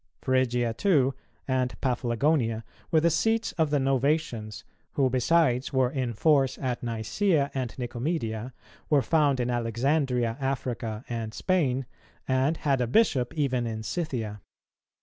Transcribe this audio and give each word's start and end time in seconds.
Phrygia, 0.23 0.73
too, 0.73 1.13
and 1.47 1.79
Paphlagonia 1.79 2.63
were 2.89 3.01
the 3.01 3.11
seat 3.11 3.53
of 3.59 3.69
the 3.69 3.77
Novatians, 3.77 4.63
who 4.93 5.11
besides 5.11 5.71
were 5.73 5.91
in 5.91 6.13
force 6.15 6.57
at 6.57 6.81
Nicæa 6.81 7.51
and 7.53 7.77
Nicomedia, 7.77 8.51
were 8.89 9.03
found 9.03 9.39
in 9.39 9.51
Alexandria, 9.51 10.37
Africa, 10.41 11.05
and 11.07 11.35
Spain, 11.35 11.85
and 12.27 12.57
had 12.57 12.81
a 12.81 12.87
bishop 12.87 13.31
even 13.35 13.67
in 13.67 13.83
Scythia. 13.83 14.41